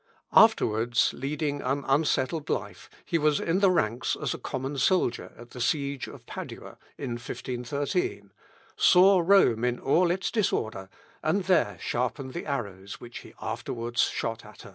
Afterwards 0.33 1.13
leading 1.15 1.61
an 1.61 1.83
unsettled 1.87 2.49
life, 2.49 2.89
he 3.05 3.19
was 3.19 3.39
in 3.39 3.59
the 3.59 3.69
ranks 3.69 4.17
as 4.19 4.33
a 4.33 4.39
common 4.39 4.79
soldier 4.79 5.31
at 5.37 5.51
the 5.51 5.61
siege 5.61 6.07
of 6.07 6.25
Padua, 6.25 6.79
in 6.97 7.11
1513, 7.11 8.31
saw 8.75 9.19
Rome 9.23 9.63
in 9.63 9.77
all 9.77 10.09
its 10.09 10.31
disorder, 10.31 10.89
and 11.21 11.43
there 11.43 11.77
sharpened 11.79 12.33
the 12.33 12.47
arrows 12.47 12.99
which 12.99 13.19
he 13.19 13.35
afterwards 13.39 14.01
shot 14.05 14.43
at 14.43 14.63
her. 14.63 14.69